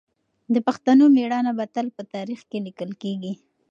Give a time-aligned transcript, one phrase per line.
[0.53, 3.33] د پښتنو مېړانه به تل په تاریخ کې لیکل کېږي.